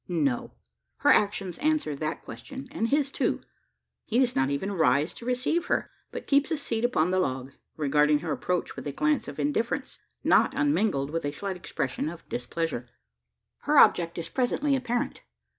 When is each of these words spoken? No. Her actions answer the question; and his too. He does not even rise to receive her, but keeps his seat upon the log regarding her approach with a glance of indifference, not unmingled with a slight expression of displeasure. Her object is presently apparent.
No. 0.07 0.55
Her 1.01 1.11
actions 1.11 1.59
answer 1.59 1.95
the 1.95 2.15
question; 2.15 2.67
and 2.71 2.87
his 2.87 3.11
too. 3.11 3.41
He 4.07 4.17
does 4.17 4.35
not 4.35 4.49
even 4.49 4.71
rise 4.71 5.13
to 5.13 5.27
receive 5.27 5.67
her, 5.67 5.91
but 6.09 6.25
keeps 6.25 6.49
his 6.49 6.59
seat 6.59 6.83
upon 6.83 7.11
the 7.11 7.19
log 7.19 7.51
regarding 7.77 8.17
her 8.21 8.31
approach 8.31 8.75
with 8.75 8.87
a 8.87 8.91
glance 8.91 9.27
of 9.27 9.39
indifference, 9.39 9.99
not 10.23 10.55
unmingled 10.55 11.11
with 11.11 11.23
a 11.23 11.31
slight 11.31 11.55
expression 11.55 12.09
of 12.09 12.27
displeasure. 12.29 12.89
Her 13.59 13.77
object 13.77 14.17
is 14.17 14.27
presently 14.27 14.75
apparent. 14.75 15.21